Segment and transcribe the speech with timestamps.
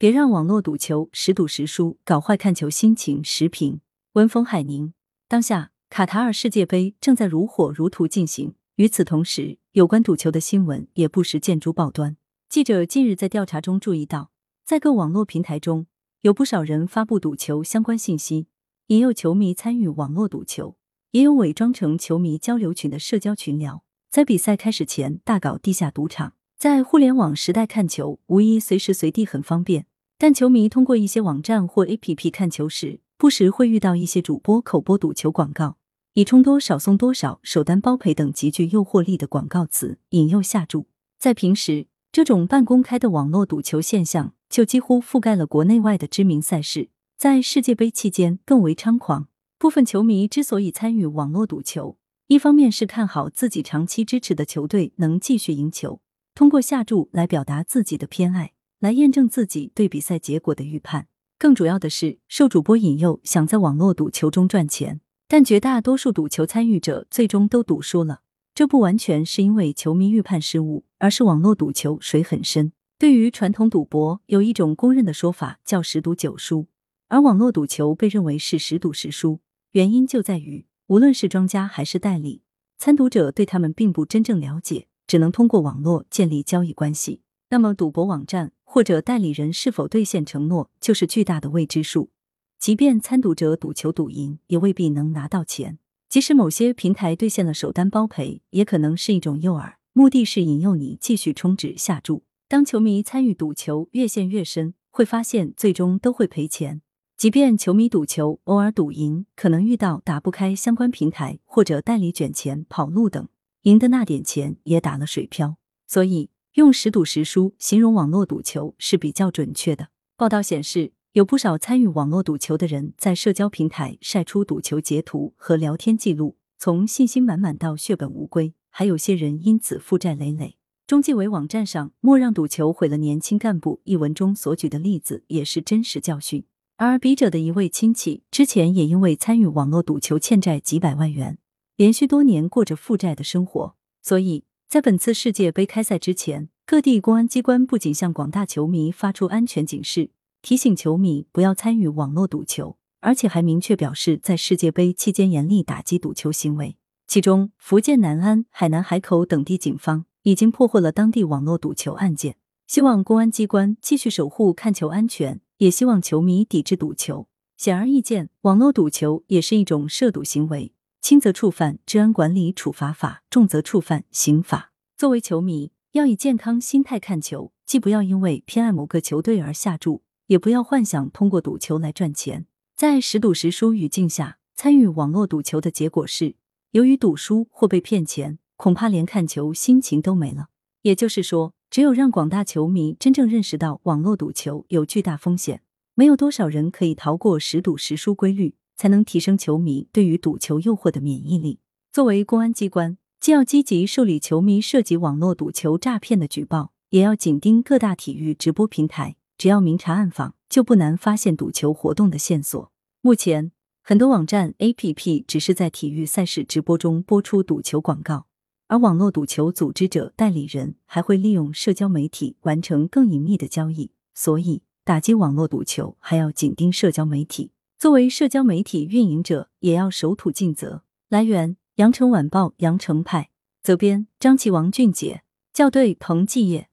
[0.00, 3.22] 别让网络赌球时赌时输，搞坏看球心情。
[3.24, 3.80] 时评：
[4.12, 4.92] 文风海宁。
[5.26, 12.16] 当下卡塔尔世界杯正在如火如荼进行，与此同时，有关赌球的新闻也不时见诸报端。
[12.48, 14.30] 记者近日在调查中注意到，
[14.64, 15.86] 在各网络平台中，
[16.20, 18.46] 有不少人发布赌球相关信息，
[18.86, 20.76] 引诱球迷参与网络赌球，
[21.10, 26.34] 也有伪装成球迷交流群的社交群聊，在比赛开始前大搞地下赌场。
[26.56, 29.86] 在互联网时代看球，无疑随时随地很方便。
[30.20, 35.76] 但球迷通过一些网站或 APP 看球时，不时会遇到一些主播口播赌球广告，
[36.14, 40.88] 以充多少送多少、首单包赔等极具诱惑力的广告词引诱下注。
[41.20, 49.28] 在平时，这种半公开的网络赌球现象就几乎覆盖了国内外的知名赛事，在世界杯期间更为猖狂。
[49.56, 56.00] 部分球迷之所以参与网络赌球，一方面是看好自己长期支持的球队能继续赢球，
[56.34, 58.54] 通过下注来表达自己的偏爱。
[58.80, 65.00] 来验证自己对比赛结果的预判，更主要的是受主播引诱，想在网络赌球中赚钱。
[65.26, 68.22] 但绝大多数赌球参与者最终都赌输了，
[68.54, 72.72] 这不完全是因为球迷预判失误，而是网络赌球水很深。
[72.98, 76.68] 对于传统赌博，有一种公认的说法叫十赌九输，
[77.08, 79.40] 而网络赌球被认为是十赌十输，
[79.72, 82.42] 原因就在于无论是庄家还是代理，
[82.78, 87.20] 参赌者对他们并不真正了解，只能通过网络建立交易关系。
[87.50, 92.10] 那么，赌博网站或者代理人是否兑现承诺，就是巨大的未知数。
[92.58, 95.78] 即便参赌者赌球赌赢，也未必能拿到钱。
[96.06, 102.24] 即使某些平台兑现了首单包赔，也可能是一种诱饵，目的是引诱你继续充值下注。
[102.46, 106.82] 当球迷参与赌球越陷越深，会发现最终都会赔钱。
[107.16, 113.26] 即便球迷赌球偶尔赌赢，可能遇到打不开相关平台或者代理卷钱跑路等，
[113.62, 115.56] 赢的那点钱也打了水漂。
[115.86, 116.28] 所以。
[116.54, 119.90] 用十赌十输形容网络赌球是比较准确的。
[120.16, 130.56] 报道显示，有不少参与网络赌球的人在社交平台晒出赌球截图和聊天记录，从信心满满到血本无归，还有些人因此负债累累。
[130.86, 136.44] 中纪委网站上“莫让赌球毁了年轻干部”一文中所举的例子也是真实教训。
[136.76, 141.38] 而笔者的一位亲戚之前也因为参与网络赌球欠债几百万元，
[141.76, 144.47] 连续多年过着负债的生活，所以。
[144.68, 150.10] 在本次世界杯开赛之前，各地公安机关不仅向广大球迷发出安全警示，
[150.42, 156.76] 提醒球迷不要参与网络赌球，而且还明确表示，在世界杯期间严厉打击赌球行为。
[157.06, 162.36] 其中，福建南安、海南海口等地警方已经破获了当地网络赌球案件。
[162.66, 167.26] 希望公安机关继续守护看球安全，也希望球迷抵制赌球。
[167.56, 170.74] 显而易见，网络赌球也是一种涉赌行为。
[171.00, 174.72] 轻则触犯治安管理处罚法，重则触犯刑法。
[174.96, 182.46] 作为球迷，要以健康心态看球，既不要因为偏爱某个球队而下注，也不要幻想通过赌球来赚钱。
[182.76, 186.34] 在十赌十输语境下，参与网络赌球的结果是，
[186.72, 190.48] 由于赌输或被骗钱，恐怕连看球心情都没了。
[190.82, 195.62] 也就是说，只有让广大球迷真正认识到网络赌球有巨大风险，
[195.94, 198.56] 没有多少人可以逃过十赌十输规律。
[198.78, 201.58] 才能提升球迷对于赌球诱惑的免疫力。
[201.92, 209.16] 作为公安机关，既要积极受理球迷涉及网络赌球诈骗的举报，也要紧盯各大体育直播平台。
[209.36, 212.72] 只要明察暗访，就不难发现赌球活动的线索。
[213.00, 213.52] 目前，
[213.82, 218.26] 很多网站 APP 只是在体育赛事直播中播出赌球广告，
[218.68, 223.90] 而网络赌球组织者、代理人还会利用社交媒体完成更隐秘的交易。
[224.14, 227.52] 所以，打击网络赌球还要紧盯社交媒体。
[227.78, 230.82] 作为社交媒体运营者，也要守土尽责。
[231.08, 233.30] 来源：羊城晚报羊城派，
[233.62, 235.22] 责编：张琪、王俊杰，
[235.54, 236.68] 校对：彭继业。